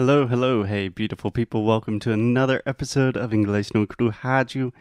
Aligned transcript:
Hello, 0.00 0.26
hello, 0.26 0.62
hey, 0.62 0.88
beautiful 0.88 1.30
people. 1.30 1.62
Welcome 1.62 2.00
to 2.00 2.10
another 2.10 2.62
episode 2.64 3.18
of 3.18 3.32
Inglês 3.32 3.74
no 3.74 3.84
Cru 3.84 4.10
Rádio. 4.10 4.72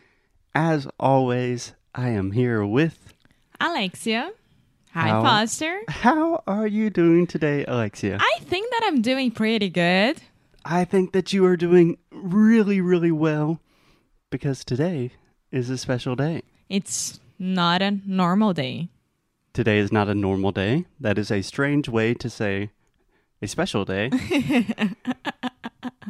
As 0.56 0.88
always, 0.98 1.74
I 1.94 2.08
am 2.12 2.32
here 2.32 2.66
with. 2.66 3.14
Alexia. 3.60 4.32
Hi, 4.94 5.10
How- 5.10 5.22
Foster. 5.22 5.82
How 5.90 6.42
are 6.48 6.68
you 6.68 6.90
doing 6.90 7.28
today, 7.28 7.66
Alexia? 7.66 8.18
I 8.22 8.40
think 8.46 8.72
that 8.72 8.84
I'm 8.86 9.02
doing 9.02 9.30
pretty 9.30 9.70
good. 9.70 10.22
I 10.64 10.86
think 10.86 11.12
that 11.12 11.34
you 11.34 11.44
are 11.44 11.58
doing 11.58 11.98
really, 12.12 12.80
really 12.80 13.12
well 13.12 13.60
because 14.30 14.64
today 14.64 15.12
is 15.52 15.70
a 15.70 15.78
special 15.78 16.16
day. 16.16 16.44
It's 16.70 17.20
not 17.38 17.82
a 17.82 18.00
normal 18.06 18.54
day. 18.54 18.88
Today 19.52 19.80
is 19.80 19.92
not 19.92 20.08
a 20.08 20.16
normal 20.16 20.54
day. 20.54 20.86
That 20.98 21.18
is 21.18 21.30
a 21.30 21.42
strange 21.42 21.90
way 21.90 22.14
to 22.14 22.30
say 22.30 22.70
a 23.42 23.48
special 23.48 23.86
day. 23.86 24.10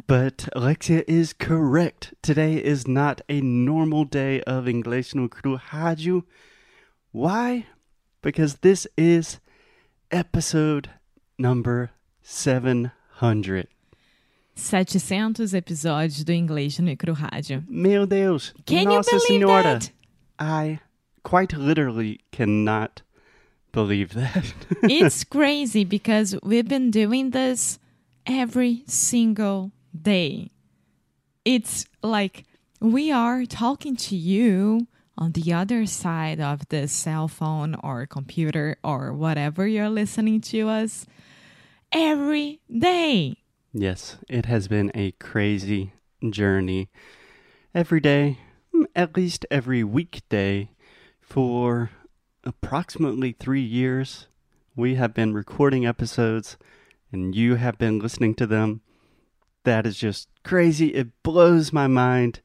but 0.06 0.48
Alexia 0.54 1.04
is 1.06 1.32
correct. 1.32 2.14
Today 2.22 2.54
is 2.56 2.86
not 2.88 3.20
a 3.28 3.40
normal 3.40 4.04
day 4.04 4.40
of 4.42 4.64
Inglês 4.64 5.14
no 5.14 5.28
Cru 5.28 5.58
Rádio. 5.58 6.24
Why? 7.12 7.66
Because 8.22 8.56
this 8.56 8.86
is 8.96 9.40
episode 10.10 10.90
number 11.38 11.90
700. 12.22 13.68
700 14.54 15.54
episódios 15.54 16.24
do 16.24 16.32
Inglês 16.32 16.78
no 16.80 16.94
Cru 16.96 17.14
Rádio. 17.14 17.64
Meu 17.68 18.06
Deus. 18.06 18.52
Can 18.66 18.84
Nossa 18.84 19.14
you 19.14 19.20
believe 19.20 19.40
Senhora. 19.40 19.62
that? 19.62 19.90
I 20.38 20.80
quite 21.22 21.52
literally 21.56 22.20
cannot 22.32 23.02
believe 23.72 24.14
that. 24.14 24.52
it's 24.82 25.24
crazy 25.24 25.84
because 25.84 26.36
we've 26.42 26.68
been 26.68 26.90
doing 26.90 27.30
this 27.30 27.78
every 28.26 28.82
single 28.86 29.72
day. 30.00 30.50
It's 31.44 31.86
like 32.02 32.44
we 32.80 33.10
are 33.10 33.44
talking 33.44 33.96
to 33.96 34.16
you 34.16 34.86
on 35.16 35.32
the 35.32 35.52
other 35.52 35.84
side 35.86 36.40
of 36.40 36.66
the 36.68 36.88
cell 36.88 37.28
phone 37.28 37.74
or 37.82 38.06
computer 38.06 38.76
or 38.82 39.12
whatever 39.12 39.66
you're 39.66 39.90
listening 39.90 40.40
to 40.40 40.68
us 40.68 41.06
every 41.92 42.60
day. 42.70 43.36
Yes, 43.72 44.16
it 44.28 44.46
has 44.46 44.66
been 44.66 44.90
a 44.94 45.12
crazy 45.12 45.92
journey. 46.28 46.88
Every 47.74 48.00
day, 48.00 48.38
at 48.96 49.16
least 49.16 49.46
every 49.50 49.84
weekday, 49.84 50.70
for 51.20 51.90
approximately 52.44 53.32
three 53.32 53.62
years, 53.62 54.26
we 54.76 54.94
have 54.94 55.14
been 55.14 55.34
recording 55.34 55.86
episodes 55.86 56.56
and 57.12 57.34
you 57.34 57.56
have 57.56 57.78
been 57.78 57.98
listening 57.98 58.34
to 58.36 58.46
them. 58.46 58.80
That 59.64 59.86
is 59.86 59.98
just 59.98 60.28
crazy. 60.42 60.88
It 60.94 61.22
blows 61.22 61.72
my 61.72 61.86
mind. 61.86 62.40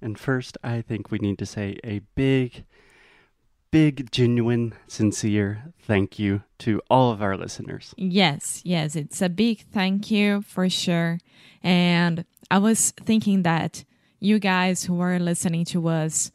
And 0.00 0.18
first, 0.18 0.56
I 0.62 0.80
think 0.80 1.10
we 1.10 1.18
need 1.18 1.38
to 1.38 1.46
say 1.46 1.78
a 1.84 2.00
big, 2.14 2.64
big, 3.70 4.10
genuine, 4.10 4.74
sincere 4.86 5.64
thank 5.82 6.18
you 6.18 6.42
to 6.60 6.80
all 6.88 7.10
of 7.10 7.20
our 7.20 7.36
listeners. 7.36 7.94
Yes, 7.96 8.62
yes, 8.64 8.94
it's 8.94 9.20
a 9.20 9.28
big 9.28 9.64
thank 9.72 10.10
you 10.10 10.42
for 10.42 10.68
sure. 10.70 11.18
And 11.62 12.24
I 12.50 12.58
was 12.58 12.92
thinking 12.92 13.42
that 13.42 13.84
you 14.20 14.38
guys 14.38 14.84
who 14.84 15.00
are 15.00 15.18
listening 15.18 15.64
to 15.66 15.88
us 15.88 16.30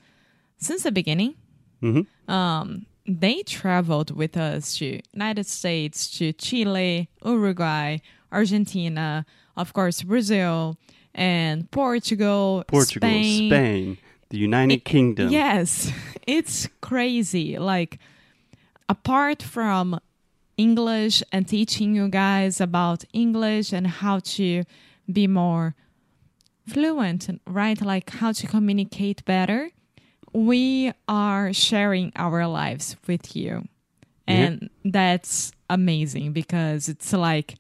since 0.57 0.83
the 0.83 0.91
beginning, 0.91 1.35
Mhm. 1.81 2.07
Um, 2.27 2.85
they 3.05 3.43
traveled 3.43 4.11
with 4.15 4.37
us 4.37 4.77
to 4.77 4.99
United 5.13 5.45
States, 5.45 6.07
to 6.17 6.31
Chile, 6.33 7.09
Uruguay, 7.25 7.97
Argentina, 8.31 9.25
of 9.57 9.73
course, 9.73 10.01
Brazil, 10.03 10.77
and 11.13 11.69
Portugal, 11.69 12.63
Portugal, 12.67 13.07
Spain. 13.09 13.49
Spain, 13.49 13.97
the 14.29 14.37
United 14.37 14.73
It- 14.75 14.85
Kingdom. 14.85 15.29
Yes, 15.29 15.91
it's 16.27 16.67
crazy. 16.81 17.57
Like, 17.59 17.99
apart 18.89 19.43
from 19.43 19.99
English 20.57 21.21
and 21.31 21.47
teaching 21.47 21.95
you 21.95 22.07
guys 22.09 22.61
about 22.61 23.03
English 23.13 23.73
and 23.73 23.87
how 23.87 24.19
to 24.19 24.63
be 25.11 25.27
more 25.27 25.75
fluent, 26.67 27.27
right? 27.45 27.79
Like, 27.81 28.09
how 28.11 28.31
to 28.31 28.47
communicate 28.47 29.25
better, 29.25 29.69
we 30.33 30.91
are 31.07 31.53
sharing 31.53 32.11
our 32.15 32.47
lives 32.47 32.95
with 33.07 33.35
you. 33.35 33.67
Yeah. 34.27 34.33
And 34.33 34.69
that's 34.85 35.51
amazing 35.69 36.33
because 36.33 36.89
it's 36.89 37.13
like 37.13 37.55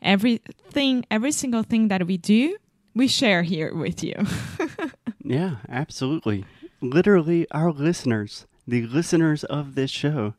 everything, 0.00 1.04
every 1.10 1.32
single 1.32 1.62
thing 1.62 1.88
that 1.88 2.06
we 2.06 2.16
do, 2.16 2.56
we 2.94 3.08
share 3.08 3.42
here 3.42 3.74
with 3.74 4.04
you. 4.04 4.14
Yeah, 5.24 5.56
absolutely. 5.68 6.44
Literally, 6.80 7.46
our 7.52 7.70
listeners, 7.72 8.46
the 8.66 8.86
listeners 8.86 9.44
of 9.44 9.74
this 9.74 9.90
show, 9.90 10.34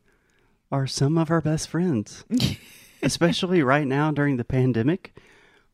are 0.70 0.86
some 0.86 1.16
of 1.16 1.30
our 1.30 1.40
best 1.40 1.68
friends. 1.68 2.24
Especially 3.02 3.62
right 3.62 3.86
now 3.86 4.10
during 4.10 4.36
the 4.36 4.44
pandemic. 4.44 5.16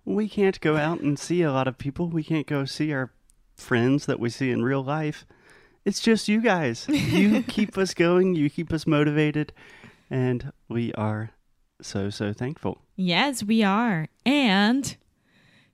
We 0.05 0.29
can't 0.29 0.61
go 0.61 0.77
out 0.77 1.01
and 1.01 1.19
see 1.19 1.43
a 1.43 1.53
lot 1.53 1.69
of 1.69 1.79
people. 1.79 2.09
We 2.09 2.25
can't 2.25 2.47
go 2.47 2.65
see 2.65 2.93
our 2.93 3.13
friends 3.57 4.07
that 4.07 4.21
we 4.21 4.31
see 4.31 4.51
in 4.51 4.63
real 4.63 4.83
life. 4.83 5.25
It's 5.85 6.01
just 6.01 6.29
you 6.29 6.41
guys. 6.41 6.87
You 6.89 7.43
keep 7.49 7.79
us 7.79 7.95
going, 7.95 8.35
you 8.35 8.51
keep 8.51 8.73
us 8.73 8.87
motivated, 8.87 9.53
and 10.11 10.53
we 10.69 10.93
are 10.95 11.31
so, 11.81 12.11
so 12.11 12.33
thankful. 12.33 12.83
Yes, 12.97 13.43
we 13.43 13.63
are. 13.63 14.09
And 14.27 14.97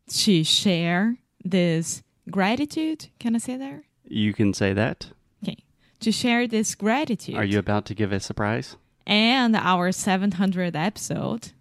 to 0.09 0.45
share 0.45 1.17
this 1.45 2.03
gratitude, 2.31 3.09
can 3.19 3.35
I 3.35 3.39
say 3.39 3.57
there? 3.57 3.83
You 4.05 4.33
can 4.33 4.55
say 4.55 4.73
that. 4.73 5.09
Okay. 5.43 5.57
To 6.01 6.13
share 6.13 6.47
this 6.47 6.75
gratitude 6.75 7.35
Are 7.35 7.45
you 7.45 7.59
about 7.59 7.87
to 7.87 7.95
give 7.95 8.13
a 8.13 8.21
surprise? 8.21 8.77
and 9.07 9.55
our 9.55 9.91
700th 9.91 10.75
episode. 10.75 11.53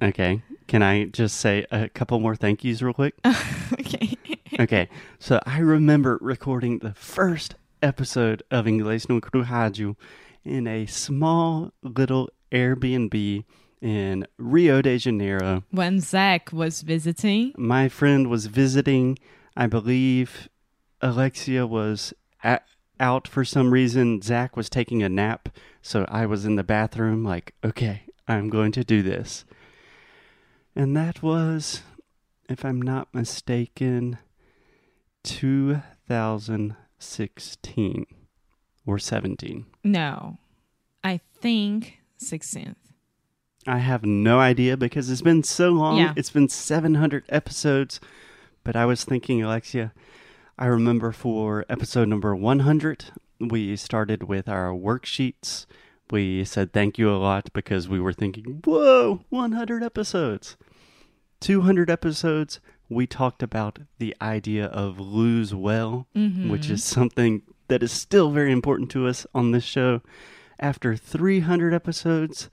Okay. 0.00 0.42
Can 0.66 0.82
I 0.82 1.04
just 1.06 1.36
say 1.38 1.66
a 1.70 1.88
couple 1.88 2.18
more 2.20 2.36
thank 2.36 2.64
yous 2.64 2.80
real 2.82 2.94
quick? 2.94 3.14
okay. 3.74 4.16
okay. 4.58 4.88
So 5.18 5.40
I 5.44 5.58
remember 5.58 6.18
recording 6.20 6.78
the 6.78 6.94
first 6.94 7.56
episode 7.82 8.42
of 8.50 8.66
Inglês 8.66 9.08
no 9.08 9.20
Rádio 9.20 9.96
in 10.44 10.66
a 10.66 10.86
small 10.86 11.72
little 11.82 12.30
Airbnb 12.50 13.44
in 13.80 14.26
Rio 14.38 14.82
de 14.82 14.98
Janeiro. 14.98 15.64
When 15.70 16.00
Zach 16.00 16.52
was 16.52 16.82
visiting, 16.82 17.52
My 17.56 17.88
friend 17.88 18.28
was 18.28 18.46
visiting. 18.46 19.18
I 19.56 19.66
believe 19.66 20.48
Alexia 21.00 21.66
was 21.66 22.12
at, 22.42 22.64
out 22.98 23.28
for 23.28 23.44
some 23.44 23.72
reason. 23.72 24.22
Zach 24.22 24.56
was 24.56 24.68
taking 24.68 25.02
a 25.02 25.08
nap. 25.08 25.48
So 25.82 26.04
I 26.08 26.26
was 26.26 26.44
in 26.44 26.56
the 26.56 26.64
bathroom, 26.64 27.24
like, 27.24 27.54
okay, 27.64 28.02
I'm 28.26 28.48
going 28.48 28.72
to 28.72 28.84
do 28.84 29.02
this. 29.02 29.44
And 30.74 30.96
that 30.96 31.22
was, 31.22 31.82
if 32.48 32.64
I'm 32.64 32.80
not 32.80 33.12
mistaken, 33.12 34.18
2016 37.00 38.06
or 38.86 38.98
17. 38.98 39.66
no, 39.84 40.38
I 41.04 41.20
think 41.40 41.98
16th. 42.20 42.74
I 43.66 43.78
have 43.78 44.04
no 44.04 44.40
idea 44.40 44.76
because 44.76 45.10
it's 45.10 45.22
been 45.22 45.42
so 45.44 45.70
long. 45.70 45.98
Yeah. 45.98 46.14
It's 46.16 46.30
been 46.30 46.48
700 46.48 47.24
episodes. 47.28 48.00
But 48.64 48.76
I 48.76 48.86
was 48.86 49.04
thinking, 49.04 49.42
Alexia, 49.42 49.92
I 50.58 50.66
remember 50.66 51.12
for 51.12 51.64
episode 51.68 52.08
number 52.08 52.34
100, 52.34 53.06
we 53.40 53.76
started 53.76 54.24
with 54.24 54.48
our 54.48 54.70
worksheets. 54.70 55.66
We 56.10 56.44
said 56.44 56.72
thank 56.72 56.98
you 56.98 57.10
a 57.10 57.16
lot 57.18 57.52
because 57.52 57.88
we 57.88 58.00
were 58.00 58.12
thinking, 58.14 58.62
whoa, 58.64 59.24
100 59.28 59.82
episodes. 59.82 60.56
200 61.40 61.90
episodes, 61.90 62.58
we 62.88 63.06
talked 63.06 63.42
about 63.42 63.80
the 63.98 64.16
idea 64.20 64.66
of 64.66 64.98
lose 64.98 65.54
well, 65.54 66.06
mm-hmm. 66.16 66.48
which 66.48 66.70
is 66.70 66.82
something 66.82 67.42
that 67.68 67.82
is 67.82 67.92
still 67.92 68.30
very 68.30 68.52
important 68.52 68.90
to 68.90 69.06
us 69.06 69.26
on 69.34 69.50
this 69.52 69.64
show. 69.64 70.00
After 70.58 70.96
300 70.96 71.72
episodes, 71.74 72.50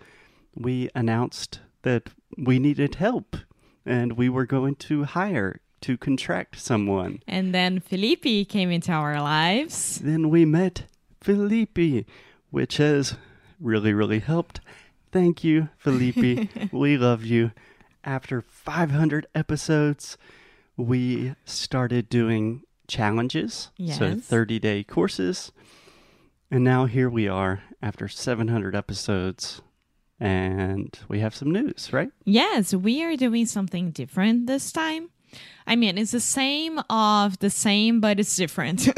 we 0.55 0.89
announced 0.93 1.59
that 1.83 2.09
we 2.37 2.59
needed 2.59 2.95
help 2.95 3.37
and 3.85 4.13
we 4.13 4.29
were 4.29 4.45
going 4.45 4.75
to 4.75 5.03
hire 5.03 5.61
to 5.81 5.97
contract 5.97 6.59
someone. 6.59 7.21
And 7.27 7.53
then 7.53 7.79
Felipe 7.79 8.49
came 8.49 8.71
into 8.71 8.91
our 8.91 9.21
lives. 9.21 9.99
Then 9.99 10.29
we 10.29 10.43
met 10.45 10.85
Felipe, 11.21 12.07
which 12.49 12.77
has 12.77 13.15
really, 13.59 13.93
really 13.93 14.19
helped. 14.19 14.59
Thank 15.11 15.43
you, 15.43 15.69
Felipe. 15.77 16.49
we 16.71 16.97
love 16.97 17.23
you. 17.23 17.51
After 18.05 18.41
500 18.41 19.25
episodes, 19.33 20.17
we 20.77 21.33
started 21.43 22.07
doing 22.07 22.61
challenges. 22.87 23.71
So 23.91 24.15
30 24.15 24.59
day 24.59 24.83
courses. 24.83 25.51
And 26.51 26.63
now 26.63 26.85
here 26.85 27.09
we 27.09 27.27
are 27.27 27.63
after 27.81 28.07
700 28.07 28.75
episodes. 28.75 29.61
and 30.19 30.97
we 31.09 31.19
have 31.19 31.35
some 31.35 31.51
news, 31.51 31.91
right? 31.91 32.09
Yes, 32.23 32.73
we 32.73 33.03
are 33.03 33.17
doing 33.17 33.45
something 33.45 33.91
different 33.91 34.47
this 34.47 34.71
time. 34.71 35.09
I 35.67 35.75
mean, 35.75 35.97
it's 35.97 36.11
the 36.11 36.21
same 36.21 36.79
of 36.89 37.39
the 37.39 37.49
same, 37.49 37.99
but 37.99 38.19
it's 38.19 38.35
different. 38.35 38.87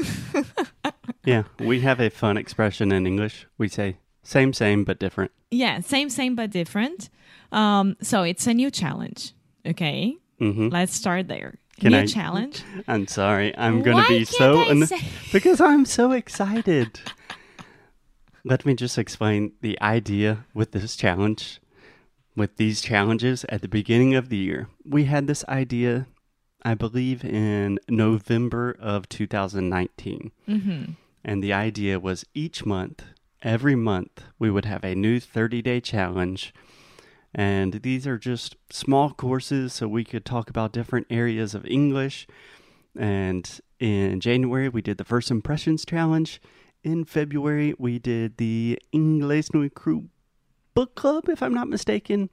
Yeah, 1.26 1.44
we 1.60 1.82
have 1.82 2.00
a 2.00 2.10
fun 2.10 2.38
expression 2.38 2.92
in 2.94 3.06
English. 3.06 3.48
We 3.58 3.68
say 3.68 3.98
same, 4.24 4.54
same, 4.54 4.86
but 4.86 4.98
different. 5.00 5.32
yeah, 5.52 5.82
same, 5.82 6.10
same, 6.10 6.36
but 6.36 6.52
different. 6.52 7.10
Um, 7.52 7.96
so 8.02 8.24
it's 8.24 8.48
a 8.48 8.54
new 8.54 8.70
challenge. 8.72 9.34
Okay, 9.66 10.16
hmm 10.40 10.70
let's 10.70 10.94
start 10.96 11.28
there. 11.28 11.56
Can 11.80 11.92
new 11.92 12.00
I- 12.00 12.06
challenge. 12.08 12.64
I'm 12.88 13.08
sorry. 13.08 13.56
I'm 13.58 13.84
Why 13.84 14.04
to 14.04 14.08
be 14.08 14.26
so. 14.26 14.60
I 14.60 14.66
an- 14.72 14.86
say- 14.88 15.02
because 15.32 15.62
I'm 15.62 15.86
so 15.86 16.12
excited. 16.12 17.00
Let 18.44 18.66
me 18.66 18.76
just 18.76 18.98
explain 18.98 19.52
the 19.62 19.80
idea 19.82 20.46
with 20.54 20.72
this 20.72 20.96
challenge. 20.96 21.60
With 22.36 22.58
these 22.58 22.82
challenges 22.82 23.46
at 23.50 23.62
the 23.62 23.68
beginning 23.68 24.14
of 24.16 24.30
the 24.30 24.38
year, 24.38 24.68
we 24.86 25.06
had 25.06 25.26
this 25.28 25.44
idea, 25.50 26.06
I 26.64 26.76
believe, 26.76 27.26
in 27.26 27.80
November 27.90 28.76
of 28.80 29.10
2019. 29.10 30.32
hmm 30.46 30.84
And 31.26 31.44
the 31.44 31.52
idea 31.52 32.00
was 32.00 32.26
each 32.36 32.64
month, 32.66 33.04
every 33.42 33.76
month, 33.76 34.24
we 34.40 34.50
would 34.52 34.66
have 34.66 34.84
a 34.84 34.94
new 34.96 35.20
30 35.20 35.62
day 35.64 35.82
challenge. 35.82 36.54
And 37.34 37.74
these 37.74 38.08
are 38.08 38.18
just 38.18 38.56
small 38.72 39.12
courses, 39.12 39.74
so 39.74 39.88
we 39.88 40.04
could 40.04 40.26
talk 40.26 40.50
about 40.50 40.72
different 40.72 41.08
areas 41.10 41.54
of 41.54 41.66
English. 41.66 42.28
And 42.98 43.60
in 43.80 44.20
January, 44.20 44.70
we 44.70 44.82
did 44.82 44.98
the 44.98 45.04
First 45.04 45.30
Impressions 45.30 45.86
Challenge. 45.86 46.42
In 46.84 47.04
February, 47.04 47.74
we 47.78 48.00
did 48.00 48.38
the 48.38 48.80
Inglês 48.94 49.54
no 49.54 49.68
Cru 49.70 50.10
Book 50.74 50.96
Club, 50.96 51.28
if 51.30 51.44
I'm 51.44 51.54
not 51.54 51.68
mistaken. 51.68 52.30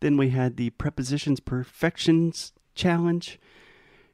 Then 0.00 0.16
we 0.16 0.30
had 0.30 0.56
the 0.56 0.70
Prepositions 0.70 1.40
Perfections 1.40 2.52
Challenge. 2.74 3.38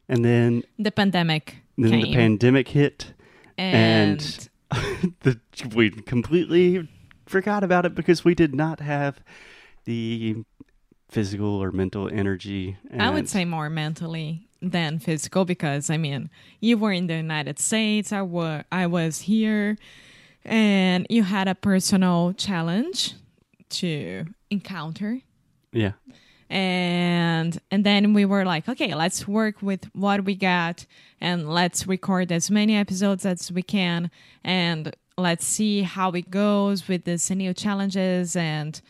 And 0.09 0.25
then, 0.25 0.63
The 0.79 0.91
pandemic 0.91 1.57
then 1.77 1.91
came, 1.91 2.01
the 2.03 2.15
pandemic 2.15 2.69
hit 2.69 3.15
and, 3.57 4.49
and 4.71 5.15
the, 5.21 5.41
we 5.75 5.91
completely 5.91 6.89
forgot 7.27 7.63
about 7.63 7.85
it 7.85 7.95
because 7.95 8.25
we 8.25 8.35
did 8.35 8.55
not 8.55 8.81
have 8.81 9.21
the 9.89 10.45
physical 11.09 11.63
or 11.63 11.73
mental 11.73 12.11
energy. 12.13 12.77
I 12.97 13.09
would 13.09 13.29
say 13.29 13.47
more 13.47 13.71
mentally 13.71 14.47
than 14.61 14.99
physical 14.99 15.45
because 15.47 15.89
I 15.89 15.97
mean 15.97 16.29
you 16.61 16.77
were 16.77 16.93
in 16.93 17.07
the 17.07 17.17
United 17.17 17.59
States, 17.59 18.13
I 18.13 18.23
were 18.23 18.65
I 18.71 18.87
was 18.87 19.23
here, 19.23 19.79
and 20.45 21.07
you 21.09 21.23
had 21.23 21.49
a 21.49 21.55
personal 21.55 22.35
challenge 22.35 23.15
to 23.81 24.27
encounter, 24.51 25.21
yeah, 25.73 25.93
and 26.51 27.59
and 27.71 27.85
then 27.85 28.13
we 28.13 28.27
were 28.27 28.45
like, 28.45 28.69
okay, 28.69 28.95
let's 28.95 29.27
work 29.27 29.63
with 29.63 29.89
what 29.95 30.25
we 30.25 30.35
got, 30.35 30.85
and 31.19 31.49
let's 31.49 31.87
record 31.87 32.31
as 32.31 32.51
many 32.51 32.77
episodes 32.77 33.25
as 33.25 33.51
we 33.51 33.63
can, 33.63 34.11
and 34.45 34.95
let's 35.17 35.47
see 35.47 35.83
how 35.83 36.11
it 36.11 36.31
goes 36.31 36.89
with 36.89 37.05
this 37.05 37.31
new 37.31 37.55
challenges, 37.55 38.37
and 38.37 38.83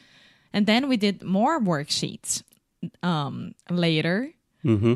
and 0.52 0.66
then 0.66 0.88
we 0.88 0.96
did 0.96 1.22
more 1.22 1.60
worksheets 1.60 2.42
um 3.02 3.52
later 3.70 4.30
hmm 4.62 4.94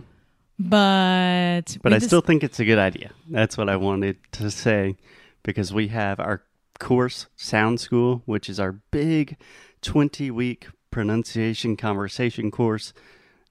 but 0.59 1.77
but 1.83 1.93
I 1.93 1.97
just- 1.97 2.07
still 2.07 2.21
think 2.21 2.45
it's 2.45 2.61
a 2.61 2.65
good 2.65 2.79
idea. 2.79 3.11
That's 3.29 3.57
what 3.57 3.69
I 3.69 3.77
wanted 3.77 4.17
to 4.33 4.51
say 4.51 4.97
because 5.43 5.73
we 5.73 5.89
have 5.89 6.21
our 6.21 6.43
course 6.79 7.27
Sound 7.37 7.81
School, 7.81 8.23
which 8.27 8.49
is 8.49 8.61
our 8.61 8.73
big 8.91 9.37
20 9.81 10.31
week 10.31 10.69
pronunciation 10.91 11.77
conversation 11.77 12.51
course. 12.51 12.93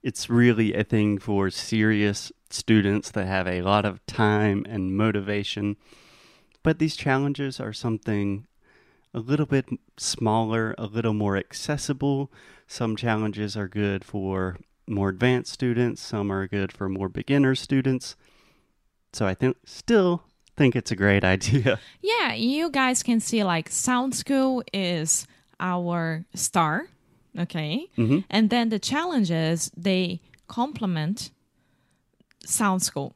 It's 0.03 0.29
really 0.29 0.73
a 0.73 0.83
thing 0.83 1.17
for 1.17 1.49
serious 1.49 2.31
students 2.49 3.11
that 3.11 3.27
have 3.27 3.47
a 3.47 3.61
lot 3.61 3.85
of 3.85 4.05
time 4.05 4.65
and 4.69 4.95
motivation. 4.95 5.75
But 6.63 6.79
these 6.79 6.95
challenges 6.95 7.59
are 7.59 7.73
something 7.73 8.47
a 9.13 9.19
little 9.19 9.45
bit 9.45 9.67
smaller, 9.97 10.73
a 10.77 10.85
little 10.85 11.13
more 11.13 11.35
accessible. 11.37 12.31
Some 12.67 12.95
challenges 12.95 13.57
are 13.57 13.67
good 13.67 14.03
for 14.05 14.57
more 14.87 15.09
advanced 15.09 15.53
students, 15.53 16.01
some 16.01 16.31
are 16.31 16.47
good 16.47 16.71
for 16.71 16.89
more 16.89 17.09
beginner 17.09 17.55
students. 17.55 18.15
So 19.13 19.25
I 19.27 19.33
think 19.33 19.57
still 19.65 20.23
think 20.57 20.75
it's 20.75 20.91
a 20.91 20.95
great 20.95 21.23
idea. 21.35 21.79
yeah 22.01 22.33
you 22.33 22.69
guys 22.69 23.01
can 23.03 23.19
see 23.19 23.43
like 23.43 23.69
sound 23.69 24.13
school 24.13 24.63
is 24.73 25.25
our 25.59 26.25
star 26.35 26.87
okay 27.39 27.87
hmm 27.95 28.19
and 28.29 28.49
then 28.49 28.69
the 28.69 28.77
challenges 28.79 29.71
they 29.77 30.19
complement 30.47 31.31
sound 32.45 32.81
school 32.83 33.15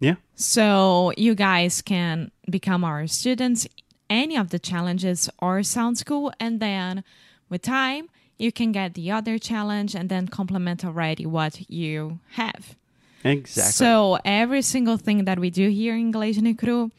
Yeah. 0.00 0.14
so 0.34 1.12
you 1.16 1.34
guys 1.34 1.82
can 1.82 2.30
become 2.50 2.82
our 2.82 3.06
students 3.06 3.66
any 4.10 4.36
of 4.36 4.50
the 4.50 4.58
challenges 4.58 5.30
or 5.38 5.62
Sound 5.62 5.96
School 5.96 6.32
and 6.38 6.60
then 6.60 7.02
with 7.48 7.62
time 7.62 8.10
you 8.36 8.52
can 8.52 8.72
get 8.72 8.94
the 8.94 9.10
other 9.10 9.38
challenge 9.38 9.94
and 9.94 10.08
then 10.08 10.26
complement 10.26 10.84
already 10.84 11.24
what 11.24 11.70
you 11.70 12.18
have 12.32 12.76
Exactly. 13.24 13.72
So 13.72 14.18
every 14.24 14.62
single 14.62 14.96
thing 14.96 15.24
that 15.24 15.38
we 15.38 15.50
do 15.50 15.68
here 15.68 15.94
in 15.94 16.10
no 16.10 16.54
Cru, 16.54 16.90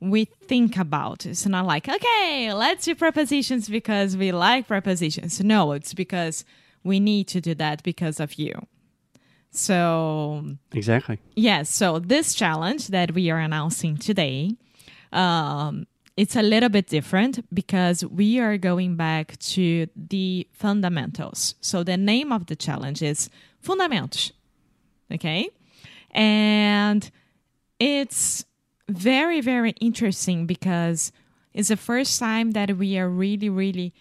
we 0.00 0.24
think 0.24 0.76
about. 0.76 1.26
It's 1.26 1.46
not 1.46 1.66
like, 1.66 1.88
okay, 1.88 2.52
let's 2.52 2.84
do 2.84 2.94
prepositions 2.94 3.68
because 3.68 4.16
we 4.16 4.32
like 4.32 4.66
prepositions. 4.66 5.40
No, 5.42 5.72
it's 5.72 5.94
because 5.94 6.44
we 6.84 7.00
need 7.00 7.28
to 7.28 7.40
do 7.40 7.54
that 7.54 7.82
because 7.82 8.20
of 8.20 8.34
you. 8.34 8.66
So 9.50 10.44
exactly. 10.72 11.18
yes, 11.34 11.70
so 11.70 11.98
this 11.98 12.34
challenge 12.34 12.88
that 12.88 13.14
we 13.14 13.30
are 13.30 13.38
announcing 13.38 13.96
today, 13.96 14.52
um, 15.12 15.86
it's 16.18 16.34
a 16.34 16.42
little 16.42 16.68
bit 16.68 16.88
different 16.88 17.44
because 17.54 18.04
we 18.04 18.40
are 18.40 18.58
going 18.58 18.96
back 18.96 19.38
to 19.38 19.86
the 19.94 20.48
fundamentals. 20.52 21.54
So 21.60 21.84
the 21.84 21.96
name 21.96 22.32
of 22.32 22.46
the 22.46 22.56
challenge 22.56 23.02
is 23.02 23.30
Fundamentos. 23.64 24.32
Okay. 25.14 25.48
And 26.10 27.08
it's 27.78 28.44
very, 28.88 29.40
very 29.40 29.70
interesting 29.80 30.44
because 30.44 31.12
it's 31.54 31.68
the 31.68 31.76
first 31.76 32.18
time 32.18 32.50
that 32.50 32.76
we 32.76 32.98
are 32.98 33.08
really, 33.08 33.48
really 33.48 33.94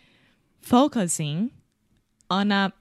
focusing 0.60 1.52
on 2.32 2.52
a 2.52 2.74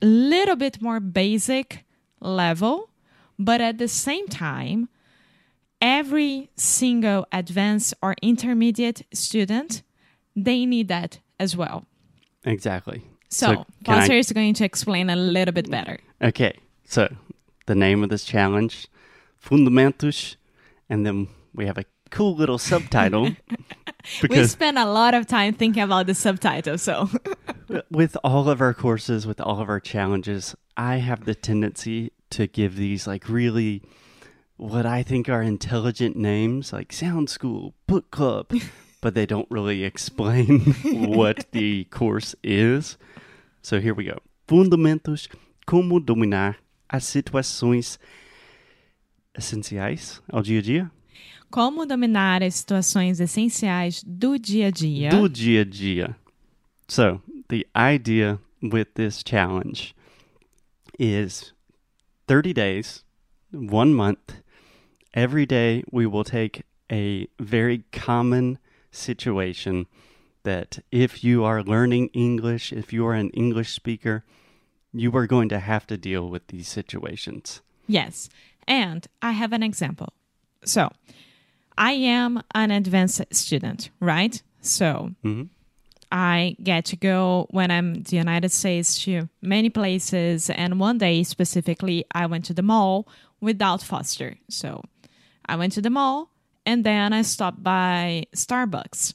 little 0.00 0.56
bit 0.56 0.80
more 0.80 0.98
basic 0.98 1.84
level, 2.20 2.88
but 3.38 3.60
at 3.60 3.76
the 3.76 3.88
same 3.88 4.28
time, 4.28 4.88
every 5.80 6.50
single 6.56 7.26
advanced 7.32 7.94
or 8.02 8.14
intermediate 8.22 9.02
student 9.12 9.82
they 10.36 10.64
need 10.64 10.88
that 10.88 11.18
as 11.40 11.56
well. 11.56 11.84
Exactly. 12.44 13.02
So, 13.28 13.66
can 13.84 14.10
I- 14.10 14.14
is 14.14 14.32
going 14.32 14.54
to 14.54 14.64
explain 14.64 15.10
a 15.10 15.16
little 15.16 15.52
bit 15.52 15.70
better. 15.70 15.98
Okay, 16.22 16.58
so 16.84 17.12
the 17.66 17.74
name 17.74 18.02
of 18.02 18.08
this 18.08 18.24
challenge, 18.24 18.88
Fundamentos, 19.42 20.36
and 20.88 21.04
then 21.04 21.28
we 21.54 21.66
have 21.66 21.78
a 21.78 21.84
cool 22.10 22.34
little 22.34 22.56
subtitle 22.56 23.36
we 24.30 24.46
spent 24.46 24.78
a 24.78 24.86
lot 24.86 25.12
of 25.12 25.26
time 25.26 25.52
thinking 25.52 25.82
about 25.82 26.06
the 26.06 26.14
subtitle, 26.14 26.78
so 26.78 27.10
with 27.90 28.16
all 28.24 28.48
of 28.48 28.60
our 28.60 28.72
courses, 28.72 29.26
with 29.26 29.40
all 29.40 29.60
of 29.60 29.68
our 29.68 29.80
challenges, 29.80 30.54
I 30.76 30.96
have 30.96 31.24
the 31.24 31.34
tendency 31.34 32.12
to 32.30 32.46
give 32.46 32.76
these 32.76 33.06
like 33.06 33.28
really 33.28 33.82
what 34.58 34.84
I 34.84 35.02
think 35.02 35.28
are 35.28 35.42
intelligent 35.42 36.16
names, 36.16 36.72
like 36.72 36.92
Sound 36.92 37.30
School, 37.30 37.74
Book 37.86 38.10
Club, 38.10 38.52
but 39.00 39.14
they 39.14 39.24
don't 39.24 39.50
really 39.50 39.84
explain 39.84 40.60
what 40.84 41.46
the 41.52 41.84
course 41.84 42.34
is. 42.42 42.98
So 43.62 43.80
here 43.80 43.94
we 43.94 44.04
go. 44.04 44.18
Fundamentos 44.46 45.28
como 45.66 46.00
dominar 46.00 46.56
as 46.90 47.04
situações 47.04 47.98
essenciais 49.34 50.20
ao 50.30 50.42
dia 50.42 50.58
a 50.58 50.62
dia. 50.62 50.90
como 51.50 51.86
dominar 51.86 52.42
as 52.42 52.56
situações 52.56 53.20
essenciais 53.20 54.02
do 54.06 54.38
dia 54.38 54.68
a 54.68 54.70
dia. 54.70 55.10
Do 55.10 55.28
dia 55.28 55.62
a 55.62 55.64
dia. 55.64 56.16
So, 56.88 57.22
the 57.48 57.66
idea 57.74 58.38
with 58.62 58.94
this 58.94 59.22
challenge 59.22 59.94
is 60.98 61.52
30 62.26 62.52
days, 62.52 63.04
one 63.52 63.94
month. 63.94 64.42
Every 65.14 65.46
day, 65.46 65.84
we 65.90 66.06
will 66.06 66.24
take 66.24 66.62
a 66.90 67.26
very 67.38 67.84
common 67.92 68.58
situation 68.90 69.86
that 70.42 70.78
if 70.90 71.24
you 71.24 71.44
are 71.44 71.62
learning 71.62 72.08
English, 72.12 72.72
if 72.72 72.92
you 72.92 73.06
are 73.06 73.14
an 73.14 73.30
English 73.30 73.72
speaker, 73.72 74.24
you 74.92 75.14
are 75.16 75.26
going 75.26 75.48
to 75.50 75.58
have 75.58 75.86
to 75.88 75.96
deal 75.96 76.28
with 76.28 76.46
these 76.48 76.68
situations. 76.68 77.60
Yes. 77.86 78.28
And 78.66 79.06
I 79.22 79.32
have 79.32 79.52
an 79.52 79.62
example. 79.62 80.12
So, 80.64 80.90
I 81.76 81.92
am 81.92 82.42
an 82.54 82.70
advanced 82.70 83.22
student, 83.32 83.90
right? 84.00 84.42
So, 84.60 85.14
Mhm. 85.24 85.48
I 86.10 86.56
get 86.62 86.86
to 86.86 86.96
go 86.96 87.46
when 87.50 87.70
I'm 87.70 87.94
in 87.96 88.02
the 88.02 88.16
United 88.16 88.50
States 88.50 89.02
to 89.04 89.28
many 89.42 89.68
places. 89.70 90.50
And 90.50 90.80
one 90.80 90.98
day 90.98 91.22
specifically, 91.22 92.04
I 92.14 92.26
went 92.26 92.46
to 92.46 92.54
the 92.54 92.62
mall 92.62 93.06
without 93.40 93.82
Foster. 93.82 94.38
So 94.48 94.82
I 95.48 95.56
went 95.56 95.72
to 95.74 95.80
the 95.80 95.90
mall 95.90 96.30
and 96.66 96.84
then 96.84 97.12
I 97.12 97.22
stopped 97.22 97.62
by 97.62 98.26
Starbucks 98.34 99.14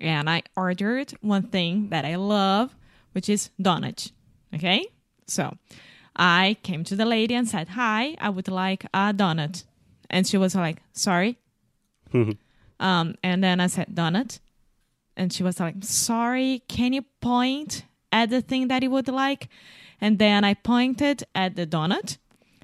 and 0.00 0.28
I 0.30 0.42
ordered 0.56 1.12
one 1.20 1.44
thing 1.44 1.88
that 1.90 2.04
I 2.04 2.16
love, 2.16 2.74
which 3.12 3.28
is 3.28 3.50
donut. 3.60 4.12
Okay. 4.54 4.86
So 5.26 5.56
I 6.16 6.56
came 6.62 6.84
to 6.84 6.96
the 6.96 7.04
lady 7.04 7.34
and 7.34 7.48
said, 7.48 7.68
Hi, 7.70 8.16
I 8.20 8.28
would 8.30 8.48
like 8.48 8.84
a 8.94 9.12
donut. 9.12 9.64
And 10.08 10.26
she 10.26 10.38
was 10.38 10.54
like, 10.54 10.82
Sorry. 10.92 11.36
um, 12.80 13.16
and 13.22 13.42
then 13.42 13.60
I 13.60 13.66
said, 13.66 13.88
Donut. 13.94 14.38
And 15.16 15.32
she 15.32 15.42
was 15.42 15.58
like, 15.60 15.74
Sorry, 15.80 16.62
can 16.68 16.92
you 16.92 17.02
point 17.20 17.84
at 18.12 18.30
the 18.30 18.40
thing 18.40 18.68
that 18.68 18.82
you 18.82 18.90
would 18.90 19.08
like? 19.08 19.48
And 20.00 20.18
then 20.18 20.44
I 20.44 20.54
pointed 20.54 21.24
at 21.34 21.56
the 21.56 21.66
donut 21.66 22.18